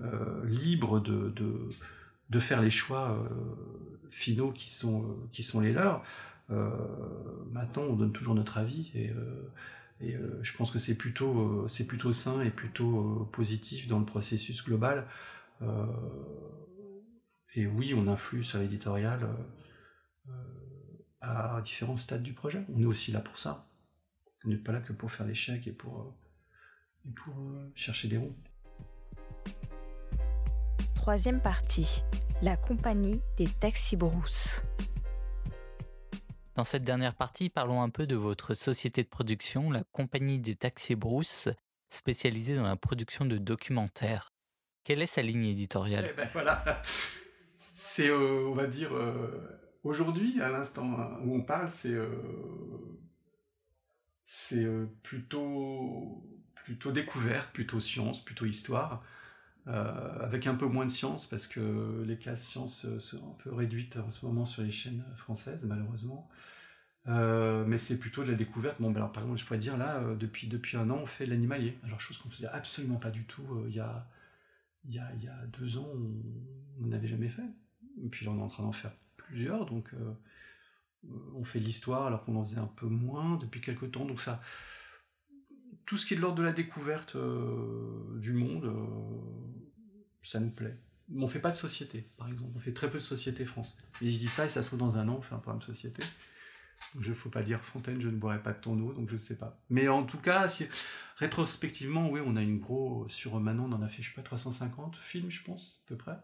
[0.00, 1.32] euh, libres de,
[2.32, 6.02] de, faire les choix euh, finaux qui sont, qui sont les leurs.
[7.50, 9.12] maintenant, on donne toujours notre avis et,
[10.00, 15.06] je pense que c'est plutôt, plutôt sain et plutôt positif dans le processus global
[17.54, 19.28] et oui, on influe sur l'éditorial
[21.20, 22.64] à différents stades du projet.
[22.74, 23.68] On est aussi là pour ça.
[24.44, 26.14] On n'est pas là que pour faire les chèques et pour,
[27.06, 27.40] et pour
[27.76, 28.34] chercher des ronds.
[31.02, 32.04] Troisième partie,
[32.42, 34.62] la compagnie des taxis brousses.
[36.54, 40.54] Dans cette dernière partie, parlons un peu de votre société de production, la compagnie des
[40.54, 41.48] taxis brousses,
[41.88, 44.30] spécialisée dans la production de documentaires.
[44.84, 46.06] Quelle est sa ligne éditoriale?
[46.08, 46.80] Eh ben voilà,
[47.58, 49.48] c'est, euh, on va dire, euh,
[49.82, 50.86] aujourd'hui, à l'instant
[51.24, 52.06] où on parle, c'est, euh,
[54.24, 54.68] c'est
[55.02, 56.22] plutôt,
[56.54, 59.02] plutôt découverte, plutôt science, plutôt histoire.
[59.68, 63.54] Euh, avec un peu moins de science parce que les classes sciences sont un peu
[63.54, 66.28] réduites en ce moment sur les chaînes françaises malheureusement.
[67.08, 68.80] Euh, mais c'est plutôt de la découverte.
[68.80, 71.06] Bon, ben alors, par exemple, je pourrais dire là, euh, depuis, depuis un an, on
[71.06, 71.78] fait l'animalier.
[71.84, 74.08] Alors, chose qu'on faisait absolument pas du tout il y, a,
[74.88, 75.88] y, a, y a deux ans,
[76.80, 77.42] on n'avait jamais fait.
[78.04, 79.94] Et puis là, on est en train d'en faire plusieurs, donc
[81.34, 84.04] on fait l'histoire alors qu'on en faisait un peu moins depuis quelques temps.
[84.04, 84.40] Donc ça,
[85.86, 89.62] tout ce qui est de l'ordre de la découverte euh, du monde, euh,
[90.22, 90.76] ça nous plaît.
[91.14, 92.52] On fait pas de société, par exemple.
[92.54, 93.76] On fait très peu de société France.
[94.00, 95.62] Et je dis ça, et ça se trouve dans un an, on fait un programme
[95.62, 96.02] société.
[96.98, 99.14] Je ne faut pas dire Fontaine, je ne boirai pas de ton eau, donc je
[99.14, 99.60] ne sais pas.
[99.70, 100.66] Mais en tout cas, si,
[101.16, 104.22] rétrospectivement, oui, on a une grosse, sur Manon, on en a fait, je sais pas,
[104.22, 106.16] 350 films, je pense, à peu près.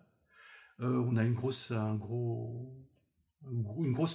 [0.81, 1.73] Euh, on a une grosse,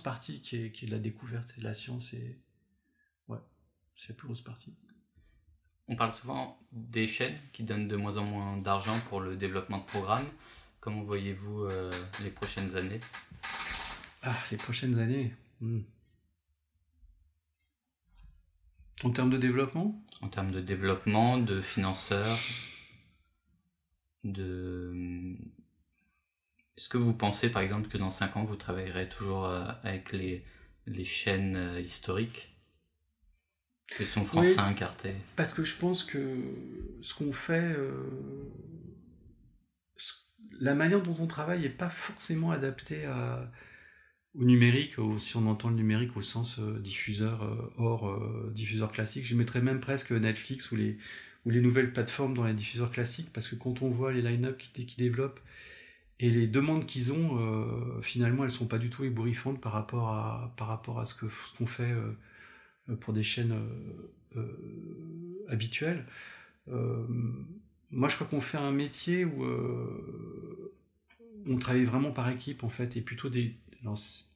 [0.04, 2.42] partie qui est, qui est de la découverte et de la science, et
[3.28, 3.40] ouais,
[3.96, 4.76] c'est la plus grosse partie.
[5.88, 9.80] On parle souvent des chaînes qui donnent de moins en moins d'argent pour le développement
[9.80, 10.26] de programmes.
[10.80, 11.92] Comment voyez-vous euh,
[12.24, 13.00] les prochaines années?
[14.24, 15.82] Ah, les prochaines années hmm.
[19.04, 20.02] En termes de développement?
[20.22, 22.40] En termes de développement, de financeurs,
[24.24, 25.36] de...
[26.78, 30.14] Est-ce que vous pensez par exemple que dans 5 ans vous travaillerez toujours euh, avec
[30.14, 30.46] les,
[30.88, 32.53] les chaînes euh, historiques?
[33.88, 36.20] Que son français oui, Parce que je pense que
[37.02, 37.92] ce qu'on fait, euh,
[40.60, 43.08] la manière dont on travaille n'est pas forcément adaptée
[44.36, 49.26] au numérique, si on entend le numérique au sens euh, diffuseur euh, hors diffuseur classique.
[49.26, 50.98] Je mettrais même presque Netflix ou les,
[51.46, 54.58] ou les nouvelles plateformes dans les diffuseurs classiques, parce que quand on voit les line-up
[54.58, 55.40] qui, qui développent
[56.20, 60.54] et les demandes qu'ils ont, finalement, elles sont pas du tout ébouriffantes par rapport à,
[60.58, 61.92] par rapport à ce qu'on ce qu'on fait
[63.00, 66.06] pour des chaînes euh, euh, habituelles.
[66.68, 69.46] moi, je crois qu'on fait un métier où
[71.46, 73.56] on travaille vraiment par équipe en fait, et plutôt des,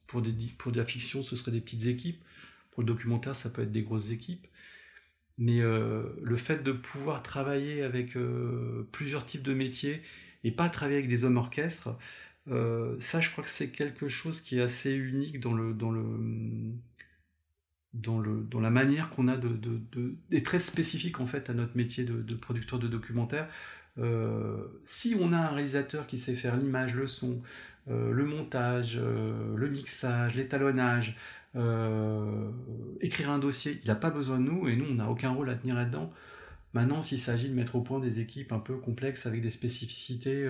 [0.05, 2.21] pour, des, pour de la fiction, ce serait des petites équipes.
[2.71, 4.45] Pour le documentaire, ça peut être des grosses équipes.
[5.39, 8.17] Mais le fait de pouvoir travailler avec
[8.91, 10.01] plusieurs types de métiers
[10.43, 11.97] et pas travailler avec des hommes orchestres,
[12.47, 16.03] ça, je crois que c'est quelque chose qui est assez unique dans le, dans le,
[17.93, 21.53] dans, le, dans la manière qu'on a de, de, est très spécifique en fait à
[21.53, 23.47] notre métier de, de producteur de documentaire.
[23.99, 27.41] Euh, si on a un réalisateur qui sait faire l'image, le son,
[27.89, 31.17] euh, le montage, euh, le mixage, l'étalonnage,
[33.01, 35.49] écrire un dossier, il n'a pas besoin de nous et nous on n'a aucun rôle
[35.49, 36.13] à tenir là-dedans.
[36.73, 40.47] Maintenant, s'il s'agit de mettre au point des équipes un peu complexes avec des spécificités,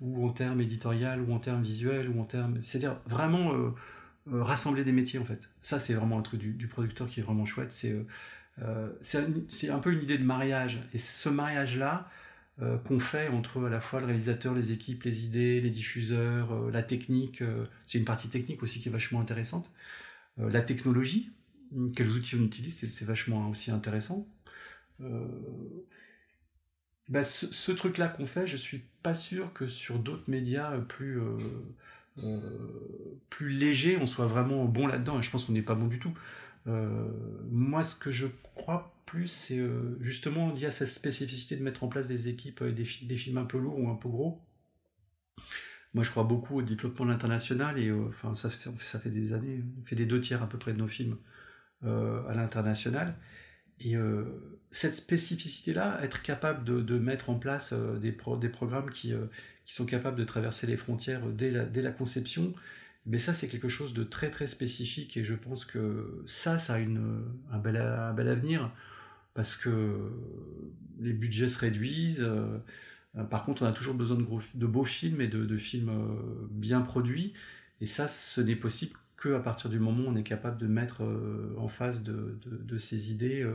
[0.00, 3.52] ou en termes éditorial, ou en termes visuels, ou en termes, c'est-à-dire vraiment
[4.32, 5.48] euh, rassembler des métiers en fait.
[5.60, 7.72] Ça c'est vraiment un truc du, producteur qui est vraiment chouette.
[7.72, 8.06] C'est euh,
[8.62, 8.88] euh,
[9.48, 10.80] c'est un, peu une idée de mariage.
[10.94, 12.08] Et ce mariage-là
[12.84, 16.82] qu'on fait entre à la fois le réalisateur, les équipes, les idées, les diffuseurs, la
[16.82, 17.42] technique,
[17.86, 19.72] c'est une partie technique aussi qui est vachement intéressante.
[20.36, 21.32] la technologie,
[21.96, 24.28] quels outils on utilise, c'est vachement aussi intéressant.
[27.08, 31.18] Bah, ce, ce truc-là qu'on fait, je suis pas sûr que sur d'autres médias plus
[33.30, 35.18] plus léger, on soit vraiment bon là-dedans.
[35.18, 36.12] Et je pense qu'on n'est pas bon du tout.
[36.66, 37.08] Euh,
[37.50, 41.62] moi, ce que je crois plus, c'est euh, justement il y a cette spécificité de
[41.62, 44.40] mettre en place des équipes des, des, films un peu lourds ou un peu gros.
[45.94, 49.84] Moi, je crois beaucoup au développement de l'international et enfin ça, fait, des années, on
[49.84, 51.16] fait des deux tiers à peu près de nos films
[51.82, 53.16] à l'international.
[53.80, 53.96] Et
[54.70, 59.14] cette spécificité-là, être capable de, mettre en place des programmes qui,
[59.74, 62.52] sont capables de traverser les frontières dès la, dès la conception,
[63.06, 66.74] mais ça c'est quelque chose de très très spécifique et je pense que ça, ça
[66.74, 68.72] a une, un, bel, un bel avenir
[69.34, 70.10] parce que
[71.00, 72.22] les budgets se réduisent.
[72.22, 72.58] Euh,
[73.30, 76.46] par contre, on a toujours besoin de, gros, de beaux films et de, films euh,
[76.50, 77.32] bien produits.
[77.80, 80.66] Et ça, ce n'est possible que à partir du moment où on est capable de
[80.66, 83.46] mettre euh, en face de, de, ces idées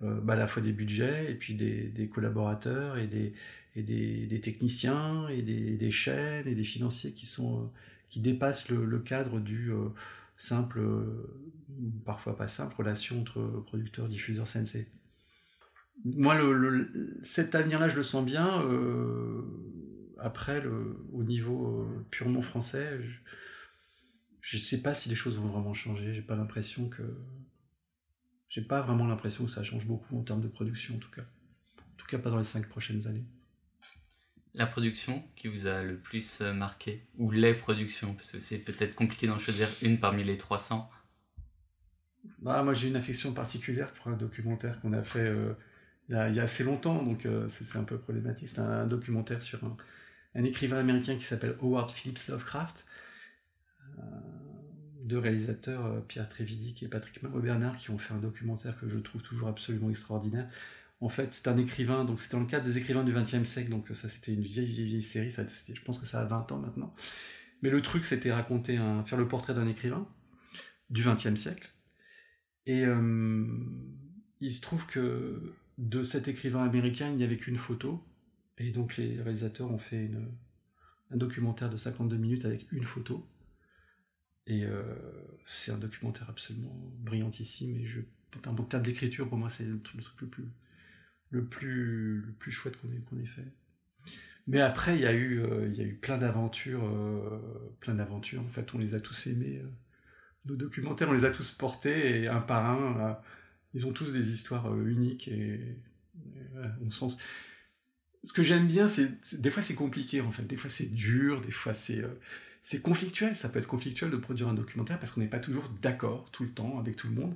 [0.00, 3.34] bah, à la fois des budgets et puis des, collaborateurs et des,
[3.74, 7.70] et des, techniciens et des, chaînes et des financiers qui sont
[8.10, 9.72] qui dépassent le, cadre du
[10.36, 10.82] simple,
[12.04, 14.86] parfois pas simple, relation entre producteurs, diffuseurs, CNC.
[16.04, 18.62] Moi, le, cet avenir-là, je le sens bien.
[20.18, 23.00] après, le, au niveau purement français,
[24.42, 26.12] je ne sais pas si les choses vont vraiment changer.
[26.12, 27.02] J'ai pas l'impression que.
[28.48, 31.22] J'ai pas vraiment l'impression que ça change beaucoup en termes de production, en tout cas.
[31.22, 33.24] En tout cas, pas dans les cinq prochaines années.
[34.54, 38.14] La production qui vous a le plus euh, marqué Ou les productions?
[38.14, 40.90] Parce que c'est peut-être compliqué d'en choisir une parmi les 300.
[42.38, 45.54] Bah, moi, j'ai une affection particulière pour un documentaire qu'on a fait euh,
[46.10, 48.48] il, y a, assez longtemps, donc euh, c'est un peu problématique.
[48.48, 52.86] C'est un, documentaire sur un, écrivain américain qui s'appelle Howard Phillips Lovecraft
[55.04, 59.20] deux réalisateurs, Pierre Trévidic et Patrick Bernard, qui ont fait un documentaire que je trouve
[59.20, 60.48] toujours absolument extraordinaire.
[61.02, 63.70] En fait, c'est un écrivain, donc c'était dans le cadre des écrivains du XXe siècle,
[63.70, 66.94] donc ça c'était une vieille, vieille, série, je pense que ça a 20 ans maintenant.
[67.60, 70.08] Mais le truc, c'était raconter, un, faire le portrait d'un écrivain
[70.90, 71.72] du XXe siècle.
[72.66, 73.44] Et euh,
[74.40, 78.00] il se trouve que de cet écrivain américain, il n'y avait qu'une photo.
[78.58, 80.08] Et donc les réalisateurs ont fait
[81.10, 83.26] un documentaire de 52 minutes avec une photo.
[84.46, 84.82] Et euh,
[85.46, 87.76] c'est un documentaire absolument brillantissime.
[87.76, 88.02] Et je,
[88.46, 90.44] en termes d'écriture, pour moi, c'est le, truc le plus,
[91.32, 93.42] le plus, le plus chouette qu'on ait, fait.
[94.46, 97.94] Mais après, il y a eu, euh, il y a eu plein d'aventures, euh, plein
[97.94, 98.42] d'aventures.
[98.42, 99.60] En fait, on les a tous aimés.
[100.44, 103.18] nos documentaires, on les a tous portés et un par un,
[103.74, 105.78] ils ont tous des histoires uniques et,
[106.84, 107.18] on sens.
[108.24, 111.40] Ce que j'aime bien, c'est des fois c'est compliqué en fait, des fois c'est dur,
[111.40, 112.04] des fois c'est
[112.60, 115.68] c'est conflictuel, ça peut être conflictuel de produire un documentaire parce qu'on n'est pas toujours
[115.82, 117.34] d'accord tout le temps avec tout le monde.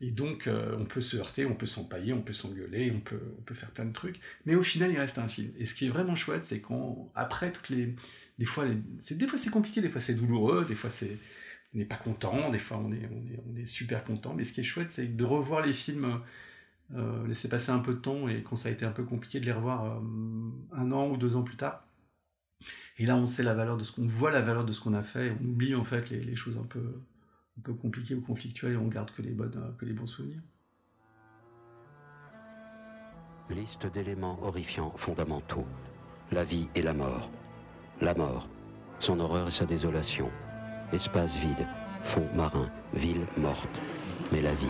[0.00, 3.20] Et donc, euh, on peut se heurter, on peut s'empailler, on peut s'engueuler, on peut,
[3.38, 4.20] on peut faire plein de trucs.
[4.44, 5.52] Mais au final, il reste un film.
[5.58, 7.94] Et ce qui est vraiment chouette, c'est qu'on, après toutes les,
[8.38, 8.66] des fois,
[8.98, 11.16] c'est, des fois c'est compliqué, des fois c'est douloureux, des fois c'est,
[11.74, 14.34] on n'est pas content, des fois on est, on est, on est super content.
[14.34, 16.20] Mais ce qui est chouette, c'est de revoir les films,
[16.94, 19.40] euh, laisser passer un peu de temps et quand ça a été un peu compliqué
[19.40, 20.00] de les revoir euh,
[20.72, 21.86] un an ou deux ans plus tard,
[22.98, 24.94] et là, on sait la valeur de ce qu'on voit, la valeur de ce qu'on
[24.94, 27.00] a fait, et on oublie en fait les, choses un peu,
[27.58, 30.42] un peu compliquées ou conflictuelles, et on garde que les, bonnes, que les bons souvenirs.
[33.50, 35.66] Liste d'éléments horrifiants fondamentaux.
[36.32, 37.30] La vie et la mort.
[38.00, 38.48] La mort,
[38.98, 40.30] son horreur et sa désolation.
[40.92, 41.66] Espace vide,
[42.02, 43.80] fond marin, ville morte.
[44.32, 44.66] Mais la vie,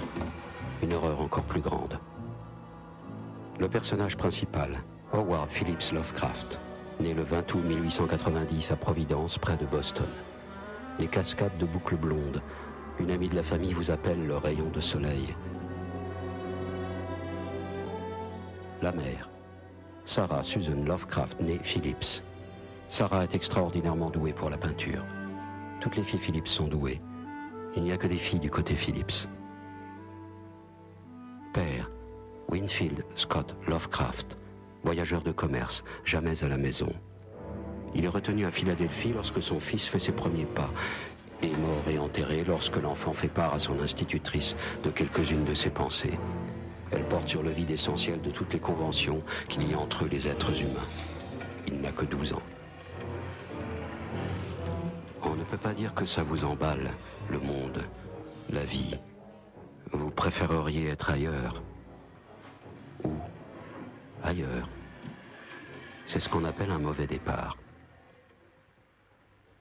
[0.82, 1.98] une horreur encore plus grande.
[3.60, 6.58] Le personnage principal, Howard Phillips Lovecraft,
[7.00, 10.08] né le 20 août 1890 à Providence, près de Boston.
[10.98, 12.42] Les cascades de boucles blondes.
[13.00, 15.34] Une amie de la famille vous appelle le rayon de soleil.
[18.82, 19.28] La mère.
[20.04, 22.22] Sarah Susan Lovecraft, née Phillips.
[22.88, 25.04] Sarah est extraordinairement douée pour la peinture.
[25.80, 27.00] Toutes les filles Phillips sont douées.
[27.76, 29.28] Il n'y a que des filles du côté Phillips.
[31.52, 31.90] Père.
[32.48, 34.36] Winfield Scott Lovecraft
[34.84, 36.92] voyageur de commerce, jamais à la maison.
[37.94, 40.70] Il est retenu à Philadelphie lorsque son fils fait ses premiers pas,
[41.44, 45.70] et mort et enterré lorsque l'enfant fait part à son institutrice de quelques-unes de ses
[45.70, 46.18] pensées.
[46.90, 50.26] Elle porte sur le vide essentiel de toutes les conventions qu'il y a entre les
[50.26, 50.88] êtres humains.
[51.66, 52.42] Il n'a que 12 ans.
[55.22, 56.90] On ne peut pas dire que ça vous emballe,
[57.28, 57.82] le monde,
[58.50, 58.96] la vie.
[59.92, 61.62] Vous préféreriez être ailleurs.
[63.02, 63.12] Où
[64.22, 64.68] ailleurs.
[66.06, 67.56] C'est ce qu'on appelle un mauvais départ.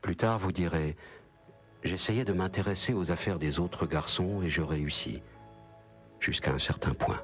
[0.01, 0.97] Plus tard, vous direz,
[1.83, 5.21] j'essayais de m'intéresser aux affaires des autres garçons et je réussis,
[6.19, 7.21] jusqu'à un certain point.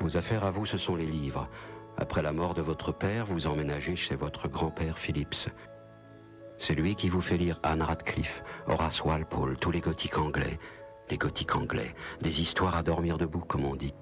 [0.00, 1.48] Vos affaires à vous, ce sont les livres.
[1.96, 5.48] Après la mort de votre père, vous emménagez chez votre grand-père Phillips.
[6.58, 10.58] C'est lui qui vous fait lire Anne Radcliffe, Horace Walpole, tous les gothiques anglais,
[11.10, 13.94] les gothiques anglais, des histoires à dormir debout, comme on dit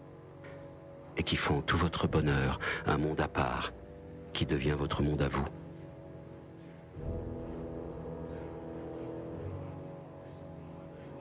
[1.17, 3.73] et qui font tout votre bonheur un monde à part,
[4.33, 5.45] qui devient votre monde à vous.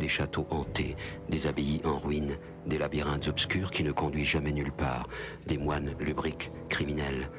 [0.01, 0.95] Des châteaux hantés,
[1.29, 2.35] des abbayes en ruine,
[2.65, 5.07] des labyrinthes obscurs qui ne conduisent jamais nulle part,
[5.45, 7.29] des moines lubriques, criminels,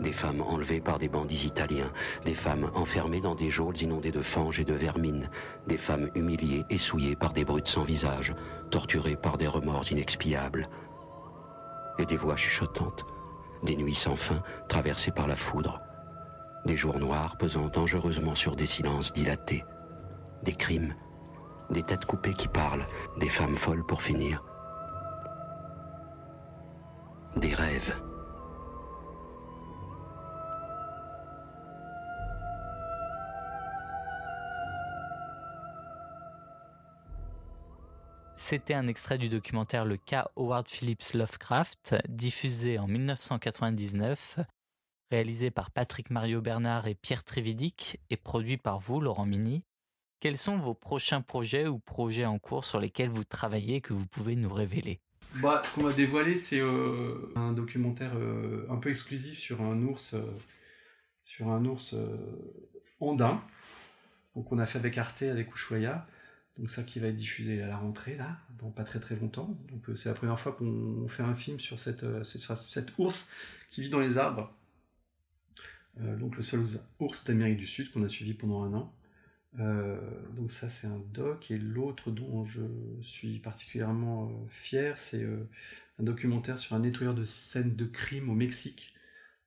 [0.00, 1.92] des femmes enlevées par des bandits italiens,
[2.24, 5.28] des femmes enfermées dans des geôles inondées de fanges et de vermine,
[5.66, 8.34] des femmes humiliées et souillées par des brutes sans visage,
[8.70, 10.70] torturées par des remords inexpiables,
[11.98, 13.04] et des voix chuchotantes,
[13.62, 15.82] des nuits sans fin traversées par la foudre,
[16.64, 19.66] des jours noirs pesant dangereusement sur des silences dilatés,
[20.42, 20.94] des crimes,
[21.70, 22.86] des têtes coupées qui parlent,
[23.18, 24.44] des femmes folles pour finir,
[27.36, 27.94] des rêves.
[38.36, 44.40] C'était un extrait du documentaire Le cas Howard Phillips Lovecraft, diffusé en 1999,
[45.12, 49.62] réalisé par Patrick Mario Bernard et Pierre Trévidic et produit par vous, Laurent Mini.
[50.20, 54.06] Quels sont vos prochains projets ou projets en cours sur lesquels vous travaillez que vous
[54.06, 55.00] pouvez nous révéler?
[55.36, 59.80] Bah, Ce qu'on va dévoiler, c'est euh, un documentaire euh, un peu exclusif sur un
[59.82, 60.20] ours, euh,
[61.22, 61.94] sur un ours
[63.00, 63.42] andin.
[64.36, 66.06] Donc on a fait avec Arte, avec Ushuaïa.
[66.58, 69.56] Donc ça qui va être diffusé à la rentrée, là, dans pas très très longtemps.
[69.70, 73.30] Donc c'est la première fois qu'on fait un film sur cette, cette, ours
[73.70, 74.52] qui vit dans les arbres.
[75.96, 76.62] donc le seul
[76.98, 78.92] ours d'Amérique du Sud qu'on a suivi pendant un an.
[79.54, 82.62] Donc ça c'est un doc et l'autre dont je
[83.00, 85.26] suis particulièrement fier c'est
[85.98, 88.94] un documentaire sur un nettoyeur de scènes de crime au Mexique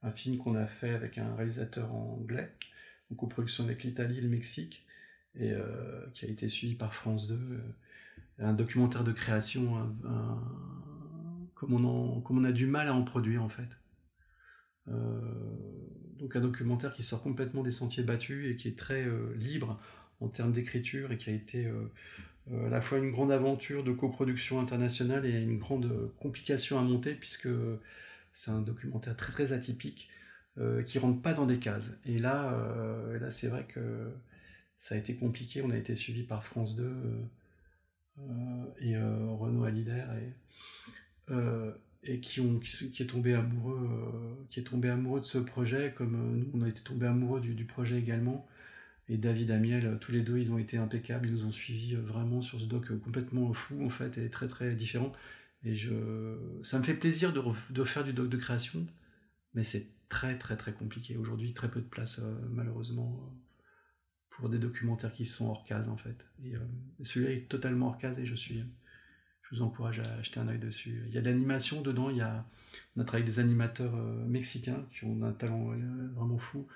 [0.02, 2.54] un film qu'on a fait avec un réalisateur anglais
[3.12, 4.86] en coproduction avec l'Italie et le Mexique
[5.36, 7.36] et euh, qui a été suivi par France 2.
[7.36, 7.60] Euh,
[8.40, 9.96] un documentaire de création,
[11.54, 13.78] comme, on a du mal à en produire en fait.
[14.88, 15.73] Euh,
[16.24, 19.06] donc un documentaire qui sort complètement des sentiers battus et qui est très
[19.36, 19.80] libre
[20.22, 21.68] en termes d'écriture et qui a été
[22.50, 27.14] à la fois une grande aventure de coproduction internationale et une grande complication à monter
[27.14, 27.50] puisque
[28.32, 30.10] c'est un documentaire très très atypique
[30.88, 31.98] qui rentre pas dans des cases.
[32.06, 32.58] Et là,
[33.20, 34.10] là c'est vrai que
[34.84, 35.62] ça a été compliqué.
[35.62, 37.24] On a été suivi par France 2 euh,
[38.20, 41.34] euh, et euh, Renaud Alider et,
[42.04, 46.38] et qui, ont, qui, est tombé amoureux, qui est tombé amoureux de ce projet, comme
[46.38, 48.48] nous on a été tombé amoureux du, projet également.
[49.10, 52.42] Et David Amiel, tous les deux, ils ont été impeccables, ils nous ont suivis vraiment
[52.42, 55.12] sur ce doc complètement fou en fait et très très différent.
[55.64, 55.94] Et je,
[56.62, 57.42] ça me fait plaisir de,
[57.72, 58.86] de faire du doc de création,
[59.54, 63.34] mais c'est très très très compliqué aujourd'hui, très peu de place malheureusement
[64.34, 66.28] pour des documentaires qui sont hors case en fait.
[66.44, 66.60] Et euh,
[67.02, 68.64] celui-là est totalement hors case et je suis,
[69.44, 71.04] je vous encourage à jeter un œil dessus.
[71.08, 72.46] Il y a de l'animation dedans, il y a,
[72.96, 76.68] on a travaillé avec des animateurs euh, mexicains qui ont un talent euh, vraiment fou.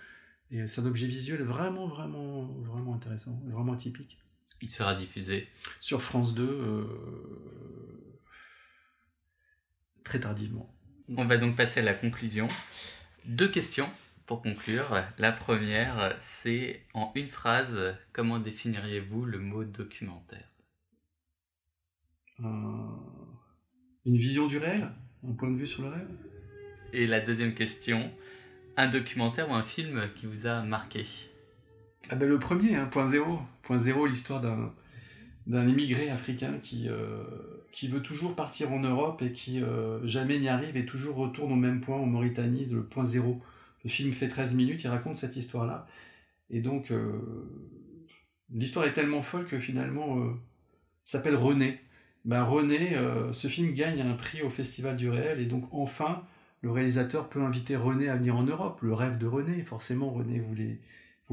[0.52, 4.18] Et c'est un objet visuel vraiment, vraiment, vraiment intéressant, vraiment atypique.
[4.62, 5.48] Il sera diffusé
[5.82, 6.88] sur France 2
[10.06, 10.74] très tardivement.
[11.18, 12.48] On va donc passer à la conclusion.
[13.26, 13.90] Deux questions
[14.26, 20.50] pour conclure, la première, c'est en une phrase, comment définiriez-vous le mot documentaire?
[22.40, 24.92] Une vision du réel
[25.28, 26.08] Un point de vue sur le réel?
[26.94, 28.12] Et la deuxième question,
[28.78, 31.04] un documentaire ou un film qui vous a marqué?
[32.10, 33.40] Ah ben Le premier, hein, Point Zéro.
[33.64, 34.74] Point Zéro, l'histoire d'un,
[35.48, 37.24] d'un immigré africain qui, euh,
[37.72, 41.52] qui veut toujours partir en Europe et qui euh, jamais n'y arrive et toujours retourne
[41.52, 43.42] au même point en Mauritanie, le point zéro.
[43.84, 45.88] Le film fait 13 minutes, il raconte cette histoire-là.
[46.50, 47.20] Et donc, euh,
[48.54, 50.34] l'histoire est tellement folle que finalement,
[51.04, 51.82] s'appelle René.
[52.28, 56.26] Ben, René, euh, ce film gagne un prix au Festival du réel, et donc enfin,
[56.62, 58.82] le réalisateur peut inviter René à venir en Europe.
[58.82, 60.82] Le rêve de René, forcément, René voulait,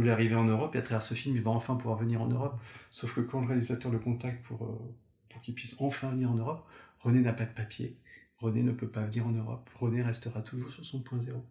[0.08, 2.60] arriver en Europe, et à travers ce film, il va enfin pouvoir venir en Europe.
[2.92, 4.80] Sauf que quand le réalisateur le contacte pour,
[5.28, 6.64] pour qu'il puisse enfin venir en Europe,
[7.00, 7.98] René n'a pas de papier.
[8.38, 9.68] René ne peut pas venir en Europe.
[9.80, 11.44] René restera toujours sur son point zéro.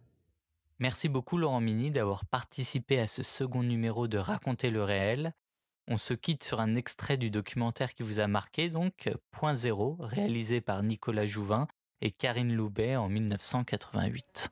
[0.78, 5.34] Merci beaucoup Laurent Mini d'avoir participé à ce second numéro de Raconter le réel.
[5.86, 9.96] On se quitte sur un extrait du documentaire qui vous a marqué, donc Point Zéro,
[10.00, 11.68] réalisé par Nicolas Jouvin
[12.00, 14.48] et Karine Loubet en 1988.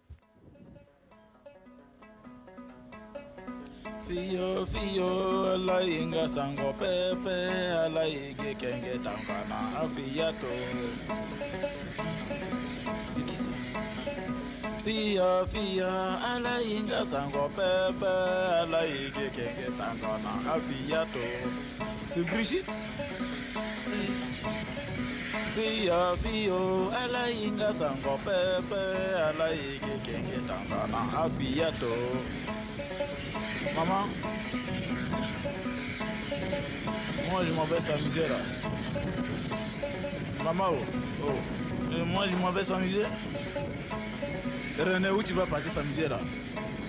[13.07, 13.53] C'est qui ça
[14.85, 18.13] Fia fia ala inga sango pepe
[18.61, 21.23] ala ige kenge tangana afia to.
[22.09, 22.73] C'est Brigitte?
[25.55, 28.83] Fia fio ala inga sango pepe
[29.29, 29.49] ala
[31.79, 31.93] to.
[33.77, 34.09] Maman?
[37.31, 38.41] Moi je m'en vais s'amuser là.
[40.43, 40.75] Maman
[42.07, 43.07] moi je m'en vais s'amuser
[44.79, 46.19] René, où tu vas partir s'amuser là?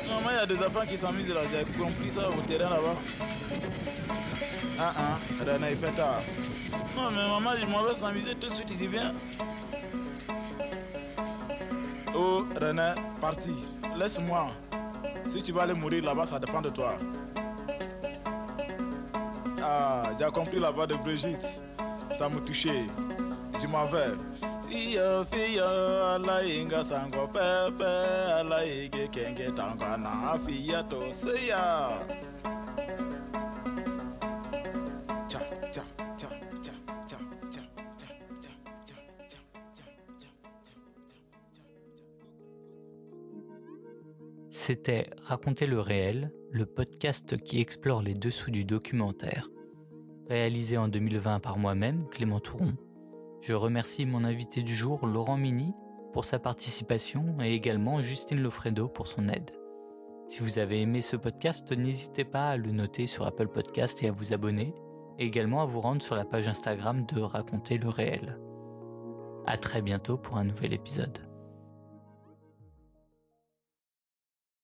[0.07, 2.95] Non, il y a des enfants qui s'amusent là, j'ai compris ça au terrain là-bas.
[4.79, 6.23] Ah ah, René, il fait tard.
[6.95, 9.13] Non, mais maman, je m'en vais s'amuser tout de suite, il dit viens.
[12.15, 13.71] Oh, René, parti.
[13.97, 14.47] Laisse-moi.
[15.25, 16.97] Si tu vas aller mourir là-bas, ça dépend de toi.
[19.61, 21.63] Ah, j'ai compris la voix de Brigitte.
[22.17, 22.83] Ça me touchait.
[23.61, 24.11] Je m'en vais.
[44.49, 49.49] C'était Raconter le réel, le podcast qui explore les dessous du documentaire.
[50.29, 52.73] Réalisé en 2020 par moi-même, Clément Touron.
[53.43, 55.73] Je remercie mon invité du jour, Laurent Mini,
[56.13, 59.51] pour sa participation et également Justine Lofredo pour son aide.
[60.29, 64.07] Si vous avez aimé ce podcast, n'hésitez pas à le noter sur Apple Podcast et
[64.07, 64.73] à vous abonner,
[65.19, 68.39] et également à vous rendre sur la page Instagram de Raconter le réel.
[69.45, 71.32] À très bientôt pour un nouvel épisode.